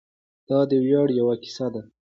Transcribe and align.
دا 0.49 0.59
د 0.69 0.71
ویاړ 0.85 1.07
یوه 1.19 1.35
کیسه 1.43 1.67
ده. 1.73 1.81